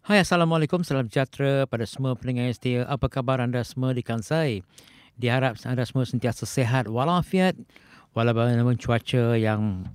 [0.00, 2.88] Hai Assalamualaikum, salam sejahtera pada semua pendengar yang setia.
[2.88, 4.64] Apa khabar anda semua di Kansai?
[5.20, 7.52] Diharap anda semua sentiasa sehat walafiat
[8.16, 9.92] walaupun cuaca yang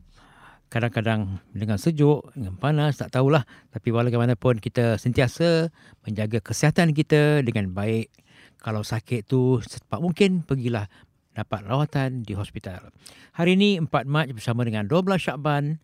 [0.69, 3.49] kadang-kadang dengan sejuk, dengan panas, tak tahulah.
[3.73, 5.73] Tapi bagaimanapun kita sentiasa
[6.05, 8.13] menjaga kesihatan kita dengan baik.
[8.61, 10.85] Kalau sakit tu secepat mungkin pergilah
[11.33, 12.93] dapat rawatan di hospital.
[13.41, 15.81] Hari ini 4 Mac bersama dengan 12 Syakban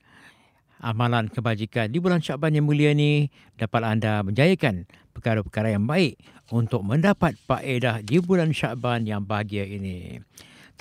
[0.81, 6.17] amalan kebajikan di bulan Syakban yang mulia ini dapat anda menjayakan perkara-perkara yang baik
[6.49, 10.19] untuk mendapat faedah di bulan Syakban yang bahagia ini.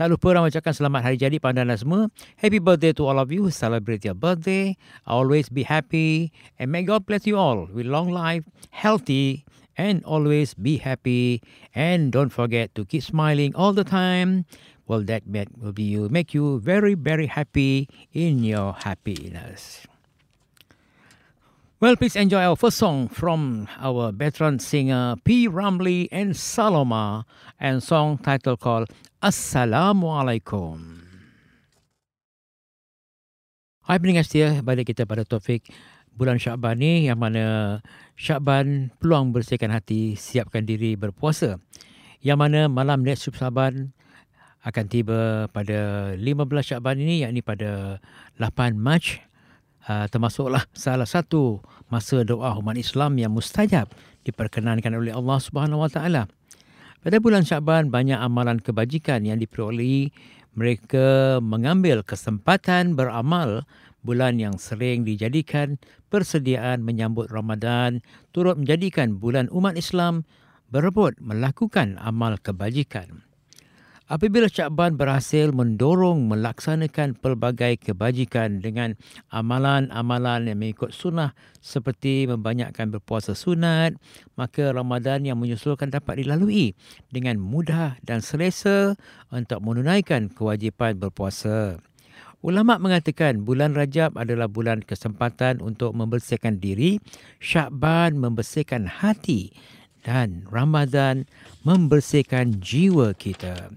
[0.00, 2.08] Tak lupa orang ucapkan selamat hari jadi pada anda semua.
[2.40, 4.72] Happy birthday to all of you celebrate your birthday.
[5.04, 9.44] Always be happy and may God bless you all with long life, healthy
[9.76, 11.44] and always be happy.
[11.76, 14.48] And don't forget to keep smiling all the time.
[14.88, 17.86] Well, that will be you, make you very, very happy
[18.16, 19.89] in your happiness.
[21.80, 25.48] Well, please enjoy our first song from our veteran singer P.
[25.48, 27.24] Ramlee and Saloma,
[27.56, 28.92] and song title called
[29.24, 30.76] Assalamualaikum.
[33.88, 35.72] Hai pendengar setia, balik kita pada topik
[36.12, 37.80] bulan Syakban ni yang mana
[38.12, 41.56] Syakban peluang bersihkan hati, siapkan diri berpuasa.
[42.20, 43.96] Yang mana malam next Syakban
[44.68, 48.04] akan tiba pada 15 Syakban ini yakni pada
[48.36, 49.29] 8 Mac
[49.86, 53.88] uh, termasuklah salah satu masa doa umat Islam yang mustajab
[54.26, 56.22] diperkenankan oleh Allah Subhanahu Wa Taala.
[57.00, 60.12] Pada bulan Syaban banyak amalan kebajikan yang diperolehi
[60.52, 63.64] mereka mengambil kesempatan beramal
[64.04, 65.80] bulan yang sering dijadikan
[66.12, 68.04] persediaan menyambut Ramadan
[68.36, 70.28] turut menjadikan bulan umat Islam
[70.68, 73.29] berebut melakukan amal kebajikan.
[74.10, 78.98] Apabila Syakban berhasil mendorong melaksanakan pelbagai kebajikan dengan
[79.30, 81.30] amalan-amalan yang mengikut sunnah
[81.62, 83.94] seperti membanyakkan berpuasa sunat,
[84.34, 86.74] maka Ramadan yang menyusulkan dapat dilalui
[87.14, 88.98] dengan mudah dan selesa
[89.30, 91.78] untuk menunaikan kewajipan berpuasa.
[92.42, 96.98] Ulama mengatakan bulan Rajab adalah bulan kesempatan untuk membersihkan diri,
[97.38, 99.54] Syakban membersihkan hati
[100.02, 101.30] dan Ramadan
[101.62, 103.70] membersihkan jiwa kita.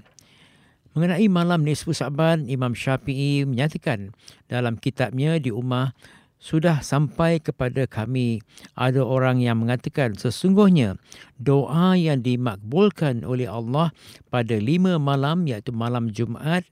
[0.93, 4.13] Mengenai malam nisfu Sa'ban, Imam Syafi'i menyatakan
[4.45, 5.97] dalam kitabnya di Ummah
[6.37, 8.45] sudah sampai kepada kami
[8.77, 10.99] ada orang yang mengatakan sesungguhnya
[11.41, 13.89] doa yang dimakbulkan oleh Allah
[14.29, 16.67] pada lima malam iaitu malam Jumaat,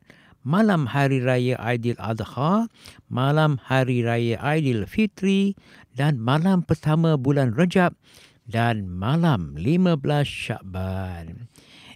[0.45, 2.69] malam hari raya Aidil Adha,
[3.09, 5.57] malam hari raya Aidil Fitri
[5.97, 7.97] dan malam pertama bulan Rajab
[8.45, 11.47] dan malam 15 Syakban.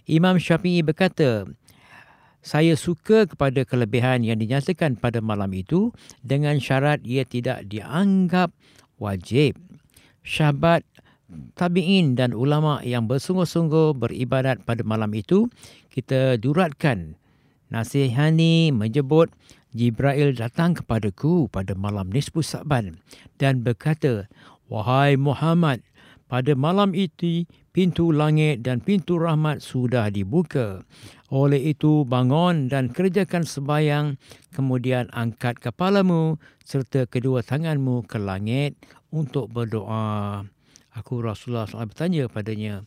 [0.08, 1.44] Imam Syafi'i berkata,
[2.46, 5.90] saya suka kepada kelebihan yang dinyatakan pada malam itu
[6.22, 8.54] dengan syarat ia tidak dianggap
[9.02, 9.58] wajib.
[10.22, 10.86] Syahabat
[11.58, 15.50] tabi'in dan ulama yang bersungguh-sungguh beribadat pada malam itu,
[15.90, 17.18] kita duratkan
[17.74, 19.26] nasihani menyebut
[19.74, 23.02] Jibril datang kepadaku pada malam nisbu Sa'ban
[23.42, 24.30] dan berkata,
[24.70, 25.82] Wahai Muhammad,
[26.26, 30.82] pada malam itu pintu langit dan pintu rahmat sudah dibuka.
[31.30, 34.18] Oleh itu bangun dan kerjakan sebayang,
[34.54, 38.78] kemudian angkat kepalamu serta kedua tanganmu ke langit
[39.10, 40.46] untuk berdoa.
[40.94, 42.82] Aku Rasulullah SAW bertanya padanya,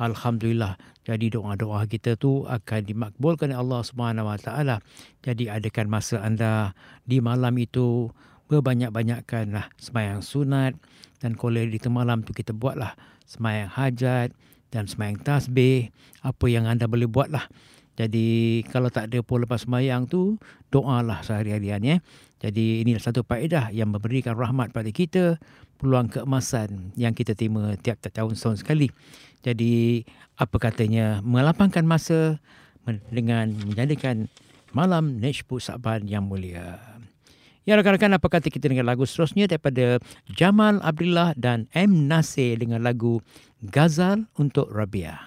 [0.00, 4.80] Alhamdulillah, jadi doa-doa kita tu akan dimakbulkan Allah Subhanahu Wa Taala.
[5.20, 6.72] Jadi adakan masa anda
[7.04, 8.08] di malam itu
[8.50, 10.74] berbanyak-banyakkanlah sembahyang sunat
[11.22, 12.98] dan kalau di malam tu kita buatlah
[13.30, 14.34] semayang hajat
[14.74, 15.94] dan semayang tasbih,
[16.26, 17.46] apa yang anda boleh buatlah.
[17.94, 20.40] Jadi kalau tak ada pun lepas semayang tu,
[20.72, 21.96] doalah sehari-harian ya.
[22.40, 25.36] Jadi inilah satu faedah yang memberikan rahmat pada kita,
[25.76, 28.88] peluang keemasan yang kita terima tiap-tiap tahun setahun sekali.
[29.44, 30.02] Jadi
[30.40, 32.40] apa katanya melapangkan masa
[33.12, 34.32] dengan menjadikan
[34.72, 36.99] malam Nishbu Saban yang mulia.
[37.70, 42.82] Ya rakan-rakan apa kata kita dengan lagu seterusnya daripada Jamal Abdullah dan M Nasir dengan
[42.82, 43.22] lagu
[43.62, 45.22] Gazal untuk Rabia.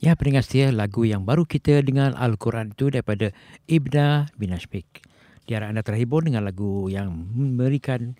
[0.00, 3.28] Ya pendengar setia lagu yang baru kita dengan Al-Quran itu daripada
[3.68, 5.04] Ibna bin Ashbik.
[5.44, 8.16] Diharap anda terhibur dengan lagu yang memberikan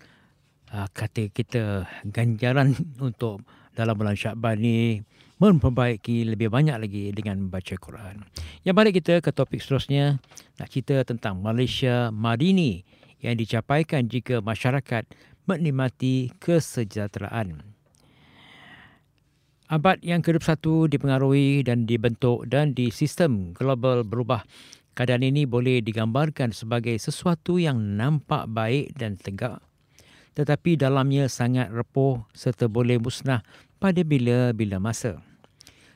[0.69, 2.77] uh, kata kita ganjaran
[3.09, 3.41] untuk
[3.79, 4.99] dalam bulan Syakban ni
[5.39, 8.27] memperbaiki lebih banyak lagi dengan membaca Quran.
[8.67, 10.19] Yang balik kita ke topik seterusnya,
[10.59, 12.83] nak cerita tentang Malaysia Madini
[13.23, 15.07] yang dicapaikan jika masyarakat
[15.47, 17.63] menikmati kesejahteraan.
[19.71, 24.43] Abad yang ke-21 dipengaruhi dan dibentuk dan di sistem global berubah.
[24.97, 29.63] Keadaan ini boleh digambarkan sebagai sesuatu yang nampak baik dan tegak
[30.39, 33.43] tetapi dalamnya sangat repuh serta boleh musnah
[33.79, 35.23] pada bila-bila masa.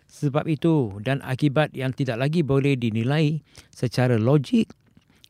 [0.07, 3.43] Sebab itu dan akibat yang tidak lagi boleh dinilai
[3.73, 4.71] secara logik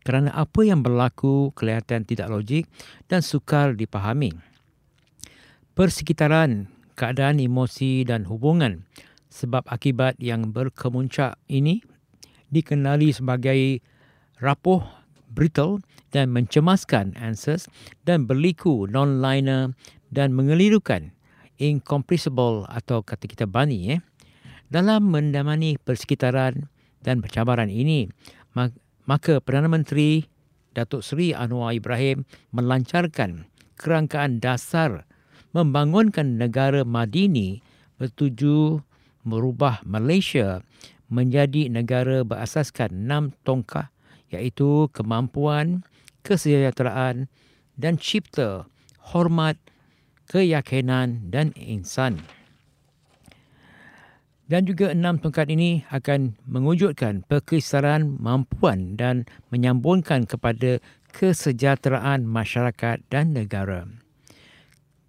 [0.04, 2.68] kerana apa yang berlaku kelihatan tidak logik
[3.08, 4.36] dan sukar dipahami.
[5.74, 8.86] Persekitaran, keadaan emosi dan hubungan
[9.34, 11.82] sebab akibat yang berkemuncak ini
[12.54, 13.82] dikenali sebagai
[14.38, 14.84] rapuh,
[15.34, 15.82] brittle
[16.14, 17.66] dan mencemaskan answers
[18.06, 19.74] dan berliku non-liner
[20.14, 21.13] dan mengelirukan
[21.62, 24.02] incompressible atau kata kita bani eh
[24.74, 26.66] dalam mendamani persekitaran
[27.06, 28.10] dan percabaran ini,
[29.06, 30.26] maka Perdana Menteri
[30.74, 33.46] Datuk Seri Anwar Ibrahim melancarkan
[33.78, 35.06] kerangkaan dasar
[35.54, 37.62] membangunkan negara Madini
[38.02, 38.82] bertuju
[39.22, 40.66] merubah Malaysia
[41.14, 43.94] menjadi negara berasaskan enam tongkah
[44.34, 45.86] iaitu kemampuan,
[46.26, 47.30] kesejahteraan
[47.78, 48.66] dan cipta,
[49.14, 49.62] hormat,
[50.30, 52.22] keyakinan dan insan
[54.54, 60.84] dan juga enam tongkat ini akan mewujudkan perkisaran mampuan dan menyambungkan kepada
[61.16, 63.88] kesejahteraan masyarakat dan negara.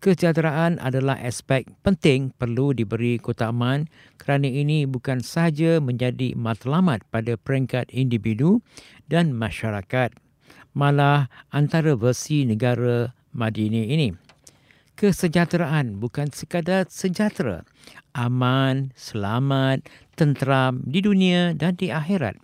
[0.05, 3.88] Kesejahteraan adalah aspek penting perlu diberi keutamaan
[4.20, 8.61] kerana ini bukan sahaja menjadi matlamat pada peringkat individu
[9.08, 10.12] dan masyarakat,
[10.76, 14.34] malah antara versi negara Madini ini.
[14.94, 17.67] Kesejahteraan bukan sekadar sejahtera,
[18.14, 19.82] aman, selamat,
[20.14, 22.38] tenteram di dunia dan di akhirat.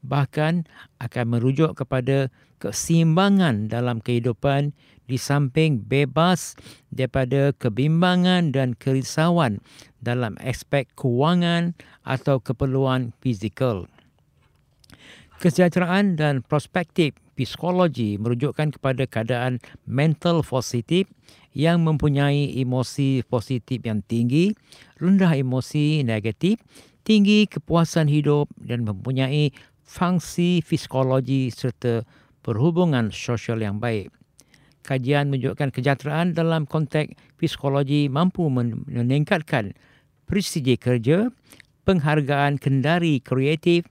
[0.00, 0.64] Bahkan
[0.96, 4.72] akan merujuk kepada keseimbangan dalam kehidupan
[5.12, 6.56] di samping bebas
[6.88, 9.60] daripada kebimbangan dan kerisauan
[10.00, 11.76] dalam aspek kewangan
[12.08, 13.84] atau keperluan fizikal.
[15.36, 21.08] Kesejahteraan dan perspektif psikologi merujukkan kepada keadaan mental positif
[21.54, 24.54] yang mempunyai emosi positif yang tinggi,
[25.02, 26.62] rendah emosi negatif,
[27.02, 29.50] tinggi kepuasan hidup dan mempunyai
[29.82, 32.06] fungsi psikologi serta
[32.46, 34.14] perhubungan sosial yang baik.
[34.86, 39.76] Kajian menunjukkan kejahteraan dalam konteks psikologi mampu meningkatkan
[40.24, 41.28] presisi kerja,
[41.84, 43.84] penghargaan kendari kreatif,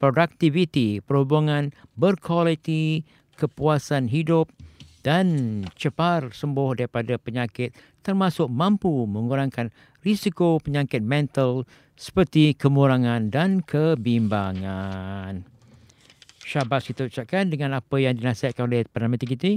[0.00, 3.04] produktiviti, perhubungan berkualiti,
[3.36, 4.48] kepuasan hidup,
[5.00, 7.72] dan cepat sembuh daripada penyakit
[8.04, 9.72] termasuk mampu mengurangkan
[10.04, 15.44] risiko penyakit mental seperti kemurangan dan kebimbangan.
[16.40, 19.50] Syabas kita ucapkan dengan apa yang dinasihatkan oleh Perdana Menteri kita.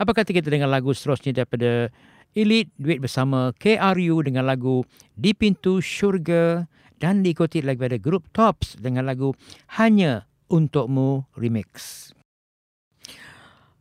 [0.00, 1.92] Apa kata kita dengan lagu seterusnya daripada
[2.34, 4.82] Elite Duit Bersama KRU dengan lagu
[5.14, 6.66] Di Pintu Syurga
[6.98, 9.30] dan diikuti lagi pada grup Tops dengan lagu
[9.78, 12.10] Hanya Untukmu Remix.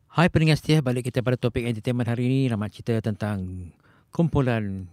[0.09, 2.41] Hai pendengar setia, balik kita pada topik entertainment hari ini.
[2.49, 3.69] Nama cerita tentang
[4.09, 4.89] kumpulan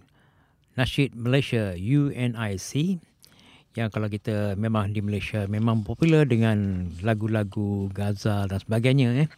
[0.77, 3.01] nasyid Malaysia UNIC.
[3.73, 9.25] Yang kalau kita memang di Malaysia memang popular dengan lagu-lagu Gaza dan sebagainya.
[9.25, 9.29] Eh.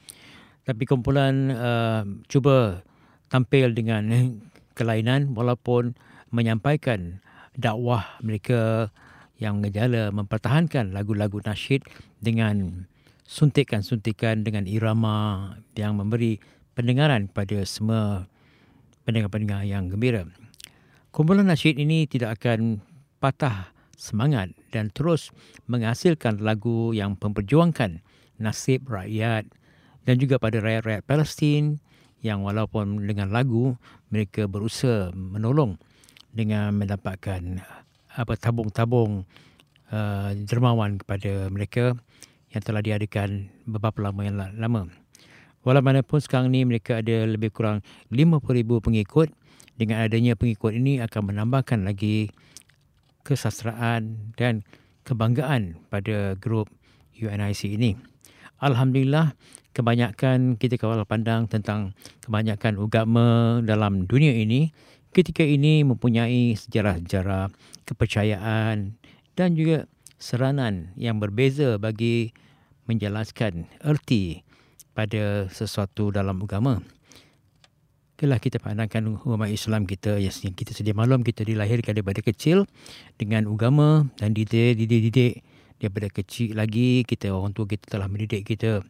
[0.67, 2.83] Tapi kumpulan uh, cuba
[3.31, 4.35] tampil dengan
[4.83, 5.95] kelainan walaupun
[6.35, 7.23] menyampaikan
[7.55, 8.91] dakwah mereka
[9.39, 11.87] yang ngejala mempertahankan lagu-lagu nasyid
[12.19, 12.91] dengan
[13.29, 16.41] suntikan-suntikan dengan irama yang memberi
[16.73, 18.25] pendengaran kepada semua
[19.05, 20.25] pendengar-pendengar yang gembira.
[21.13, 22.81] Kumpulan nasyid ini tidak akan
[23.21, 23.69] patah
[24.01, 25.29] semangat dan terus
[25.69, 28.01] menghasilkan lagu yang memperjuangkan
[28.41, 29.45] nasib rakyat
[30.09, 31.83] dan juga pada rakyat-rakyat Palestin
[32.25, 33.77] yang walaupun dengan lagu
[34.09, 35.77] mereka berusaha menolong
[36.33, 37.61] dengan mendapatkan
[38.15, 39.27] apa tabung-tabung
[39.91, 41.99] uh, dermawan kepada mereka
[42.55, 44.89] yang telah diadakan beberapa lama yang lama.
[45.67, 49.29] Walaupun sekarang ni mereka ada lebih kurang 50,000 pengikut,
[49.79, 52.35] dengan adanya pengikut ini akan menambahkan lagi
[53.23, 54.67] kesastraan dan
[55.07, 56.67] kebanggaan pada grup
[57.15, 57.95] UNIC ini.
[58.59, 59.39] Alhamdulillah,
[59.71, 61.95] kebanyakan kita kawal pandang tentang
[62.27, 63.29] kebanyakan agama
[63.63, 64.75] dalam dunia ini
[65.15, 67.55] ketika ini mempunyai sejarah-sejarah
[67.87, 68.99] kepercayaan
[69.39, 69.87] dan juga
[70.19, 72.35] seranan yang berbeza bagi
[72.91, 74.43] menjelaskan erti
[74.93, 76.83] pada sesuatu dalam agama.
[78.19, 82.67] Itulah kita pandangkan umat Islam kita yang kita sedia maklum kita dilahirkan daripada kecil
[83.15, 85.47] dengan agama dan dididik-didik
[85.79, 88.83] daripada kecil lagi kita orang tua kita telah mendidik kita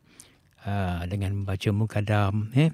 [0.64, 2.72] uh, dengan membaca mukadam eh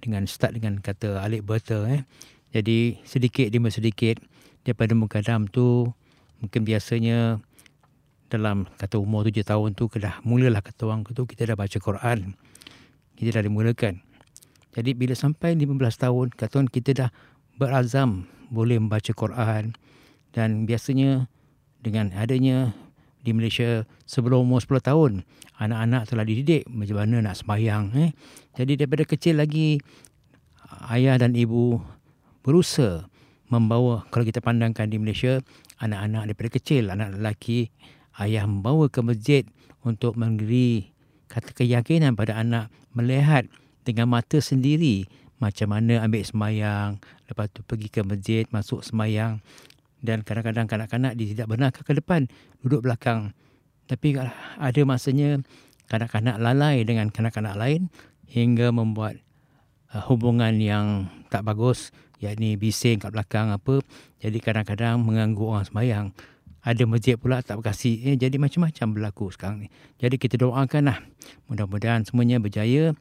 [0.00, 2.08] dengan start dengan kata alif bata eh
[2.56, 4.16] jadi sedikit demi sedikit
[4.64, 5.92] daripada mukadam tu
[6.40, 7.44] mungkin biasanya
[8.30, 12.38] dalam kata umur tujuh tahun tu dah mulalah kata orang tu kita dah baca Quran.
[13.18, 14.00] Kita dah dimulakan.
[14.70, 17.10] Jadi bila sampai 15 tahun, katakan kita dah
[17.58, 19.76] berazam boleh membaca Quran
[20.32, 21.30] dan biasanya
[21.82, 22.74] dengan adanya
[23.20, 25.12] di Malaysia sebelum umur 10 tahun
[25.60, 28.10] anak-anak telah dididik macam mana nak sembahyang eh
[28.56, 29.76] jadi daripada kecil lagi
[30.88, 31.78] ayah dan ibu
[32.40, 33.04] berusaha
[33.52, 35.44] membawa kalau kita pandangkan di Malaysia
[35.84, 37.68] anak-anak daripada kecil anak lelaki
[38.18, 39.46] ayah membawa ke masjid
[39.86, 40.90] untuk memberi
[41.30, 43.46] kata keyakinan pada anak melihat
[43.86, 45.06] dengan mata sendiri
[45.40, 47.00] macam mana ambil semayang,
[47.30, 49.40] lepas tu pergi ke masjid, masuk semayang
[50.00, 52.20] dan kadang-kadang kanak-kanak dia tidak benarkan ke depan,
[52.64, 53.36] duduk belakang.
[53.88, 54.16] Tapi
[54.56, 55.40] ada masanya
[55.88, 57.92] kanak-kanak lalai dengan kanak-kanak lain
[58.30, 59.20] hingga membuat
[59.92, 63.82] uh, hubungan yang tak bagus, yakni bising kat belakang apa.
[64.22, 66.06] Jadi kadang-kadang mengganggu orang semayang.
[66.60, 68.12] Ada masjid pula tak berkasih.
[68.12, 69.68] Eh, jadi macam-macam berlaku sekarang ni.
[69.96, 71.00] Jadi kita doakanlah.
[71.48, 72.92] Mudah-mudahan semuanya berjaya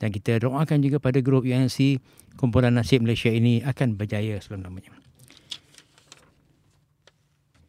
[0.00, 2.00] dan kita doakan juga pada grup UNC
[2.40, 4.96] Kumpulan Nasib Malaysia ini akan berjaya selama-lamanya.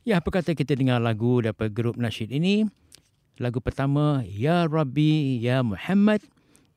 [0.03, 2.67] Ya, apa kata kita dengar lagu daripada grup nasyid ini?
[3.39, 6.19] Lagu pertama, Ya Rabbi, Ya Muhammad.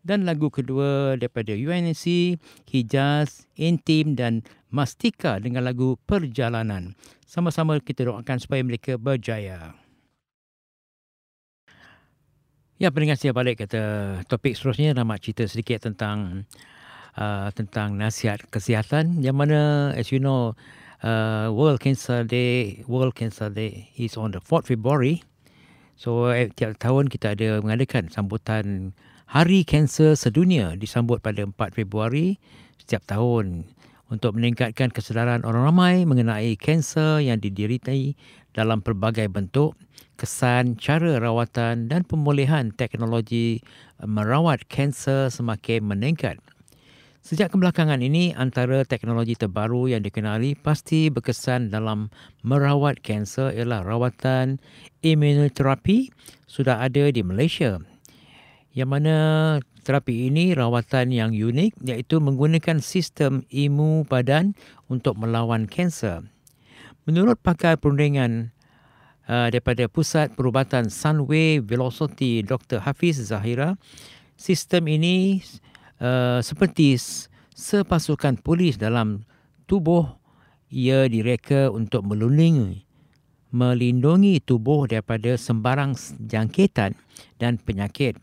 [0.07, 2.39] Dan lagu kedua daripada UNC,
[2.71, 6.95] Hijaz, Intim dan Mastika dengan lagu Perjalanan.
[7.27, 9.75] Sama-sama kita doakan supaya mereka berjaya.
[12.79, 13.83] Ya, pendengar saya balik kata
[14.31, 16.47] topik seterusnya nak cerita sedikit tentang
[17.19, 20.55] uh, tentang nasihat kesihatan yang mana as you know
[21.03, 25.25] uh, World Cancer Day World Cancer Day is on the 4th February.
[25.99, 28.95] So eh, tiap tahun kita ada mengadakan sambutan
[29.27, 32.39] Hari Kanser Sedunia disambut pada 4 Februari
[32.79, 33.67] setiap tahun
[34.07, 38.15] untuk meningkatkan kesedaran orang ramai mengenai kanser yang dideritai
[38.55, 39.75] dalam pelbagai bentuk
[40.17, 43.61] kesan cara rawatan dan pemulihan teknologi
[44.01, 46.41] eh, merawat kanser semakin meningkat.
[47.27, 52.07] Sejak kebelakangan ini, antara teknologi terbaru yang dikenali pasti berkesan dalam
[52.47, 54.63] merawat kanser ialah rawatan
[55.03, 56.15] imunoterapi
[56.47, 57.83] sudah ada di Malaysia.
[58.79, 59.17] Yang mana
[59.87, 64.59] terapi ini rawatan yang unik iaitu menggunakan sistem imu badan
[64.91, 66.27] untuk melawan kanser.
[67.07, 68.51] Menurut pakar perundingan
[69.31, 72.83] uh, daripada Pusat Perubatan Sunway Velocity Dr.
[72.83, 73.79] Hafiz Zahira.
[74.35, 75.39] Sistem ini
[76.03, 76.99] uh, seperti
[77.55, 79.23] sepasukan polis dalam
[79.71, 80.19] tubuh
[80.67, 82.87] ia direka untuk melindungi
[83.55, 85.97] melindungi tubuh daripada sembarang
[86.29, 86.93] jangkitan
[87.41, 88.19] dan penyakit.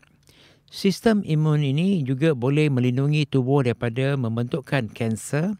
[0.74, 5.54] Sistem imun ini juga boleh melindungi tubuh daripada membentukkan kanser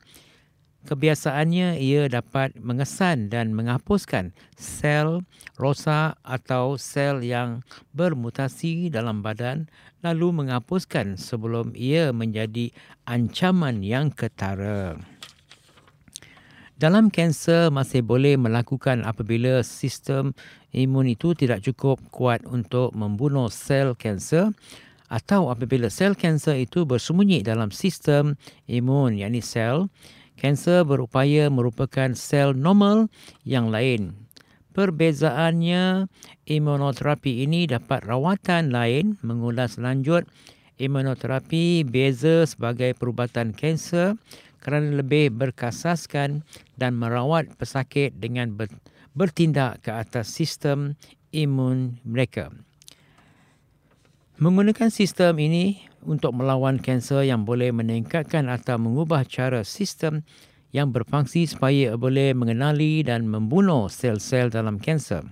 [0.90, 5.22] kebiasaannya ia dapat mengesan dan menghapuskan sel
[5.54, 7.62] rosak atau sel yang
[7.94, 9.70] bermutasi dalam badan
[10.02, 12.74] lalu menghapuskan sebelum ia menjadi
[13.06, 14.98] ancaman yang ketara.
[16.74, 20.34] Dalam kanser masih boleh melakukan apabila sistem
[20.74, 24.50] imun itu tidak cukup kuat untuk membunuh sel kanser
[25.12, 29.92] atau apabila sel kanser itu bersembunyi dalam sistem imun yakni sel
[30.34, 33.06] Kanser berupaya merupakan sel normal
[33.46, 34.18] yang lain.
[34.74, 36.10] Perbezaannya,
[36.50, 40.26] imunoterapi ini dapat rawatan lain mengulas lanjut.
[40.74, 44.18] Imunoterapi beza sebagai perubatan kanser
[44.58, 46.42] kerana lebih berkasaskan
[46.74, 48.58] dan merawat pesakit dengan
[49.14, 50.98] bertindak ke atas sistem
[51.30, 52.50] imun mereka.
[54.34, 60.26] Menggunakan sistem ini untuk melawan kanser yang boleh meningkatkan atau mengubah cara sistem
[60.74, 65.22] yang berfungsi supaya boleh mengenali dan membunuh sel-sel dalam kanser.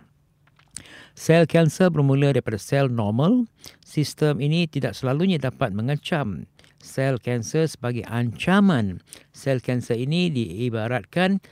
[1.19, 3.51] Sel kanser bermula daripada sel normal.
[3.83, 6.47] Sistem ini tidak selalunya dapat mengecam
[6.79, 9.03] sel kanser sebagai ancaman.
[9.35, 11.43] Sel kanser ini diibaratkan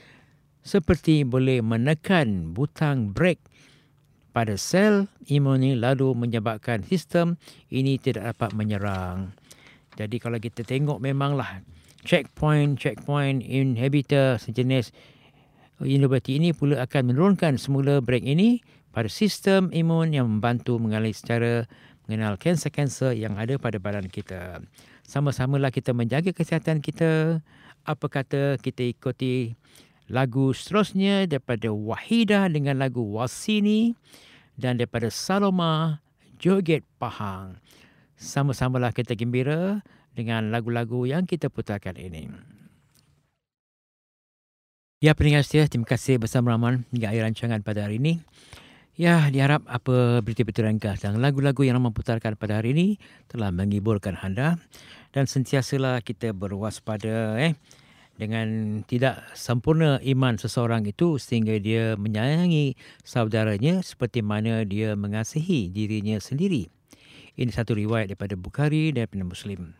[0.62, 3.42] seperti boleh menekan butang brake
[4.30, 7.34] pada sel imun ini lalu menyebabkan sistem
[7.70, 9.34] ini tidak dapat menyerang.
[9.98, 11.60] Jadi kalau kita tengok memanglah
[12.06, 14.94] checkpoint checkpoint inhibitor sejenis
[15.84, 21.66] inhibiti ini pula akan menurunkan semula brake ini pada sistem imun yang membantu mengalih secara
[22.06, 24.58] mengenal kanser-kanser yang ada pada badan kita.
[25.06, 27.38] Sama-samalah kita menjaga kesihatan kita.
[27.86, 29.54] Apa kata kita ikuti
[30.10, 33.94] lagu seterusnya daripada Wahida dengan lagu Wasini
[34.58, 36.02] dan daripada Saloma
[36.42, 37.62] Joget Pahang.
[38.18, 39.80] Sama-samalah kita gembira
[40.12, 42.28] dengan lagu-lagu yang kita putarkan ini.
[45.00, 48.20] Ya, pendengar setia, terima kasih bersama Rahman hingga akhir rancangan pada hari ini.
[49.00, 52.88] Ya, diharap apa berita-berita ringkas dan lagu-lagu yang Rahman putarkan pada hari ini
[53.32, 54.60] telah menghiburkan anda
[55.16, 57.56] dan sentiasalah kita berwaspada eh
[58.20, 66.20] dengan tidak sempurna iman seseorang itu sehingga dia menyayangi saudaranya seperti mana dia mengasihi dirinya
[66.20, 66.68] sendiri.
[67.40, 69.72] Ini satu riwayat daripada Bukhari dan daripada Muslim.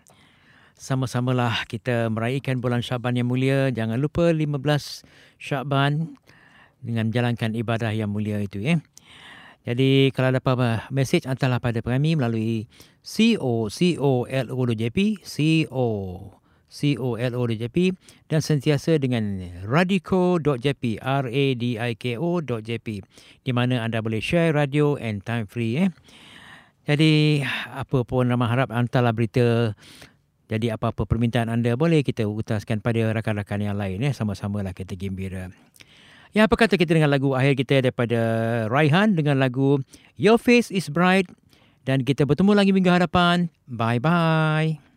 [0.81, 3.69] Sama-samalah kita meraihkan bulan Syaban yang mulia.
[3.69, 4.57] Jangan lupa 15
[5.37, 6.17] Syaban
[6.81, 8.65] dengan menjalankan ibadah yang mulia itu.
[8.65, 8.81] Eh.
[9.69, 12.65] Jadi kalau ada apa mesej hantarlah pada kami melalui
[13.05, 14.01] co.co.lo.jp
[16.71, 17.77] co.co.lo.jp
[18.31, 22.89] dan sentiasa dengan radiko.jp r-a-d-i-k-o.jp
[23.43, 25.83] di mana anda boleh share radio and time free.
[25.83, 25.91] Eh.
[26.87, 27.43] Jadi
[27.75, 29.75] apa pun nama harap hantarlah berita
[30.51, 34.07] jadi apa-apa permintaan anda boleh kita utaskan pada rakan-rakan yang lain.
[34.07, 34.15] Eh.
[34.15, 35.51] Sama-samalah kita gembira.
[36.31, 38.23] Ya, apa kata kita dengan lagu akhir kita daripada
[38.71, 39.83] Raihan dengan lagu
[40.15, 41.27] Your Face is Bright
[41.83, 43.51] dan kita bertemu lagi minggu hadapan.
[43.67, 44.90] Bye bye.